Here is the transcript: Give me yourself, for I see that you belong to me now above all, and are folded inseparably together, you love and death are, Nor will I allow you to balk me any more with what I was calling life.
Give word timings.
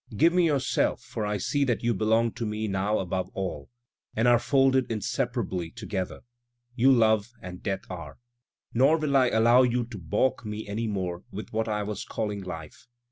Give 0.17 0.33
me 0.33 0.47
yourself, 0.47 1.03
for 1.03 1.27
I 1.27 1.37
see 1.37 1.63
that 1.65 1.83
you 1.83 1.93
belong 1.93 2.31
to 2.31 2.43
me 2.47 2.67
now 2.67 2.97
above 2.97 3.29
all, 3.35 3.69
and 4.15 4.27
are 4.27 4.39
folded 4.39 4.91
inseparably 4.91 5.69
together, 5.69 6.21
you 6.73 6.91
love 6.91 7.29
and 7.39 7.61
death 7.61 7.83
are, 7.87 8.17
Nor 8.73 8.97
will 8.97 9.15
I 9.15 9.27
allow 9.27 9.61
you 9.61 9.85
to 9.85 9.99
balk 9.99 10.43
me 10.43 10.67
any 10.67 10.87
more 10.87 11.23
with 11.29 11.53
what 11.53 11.67
I 11.67 11.83
was 11.83 12.03
calling 12.03 12.41
life. 12.41 12.87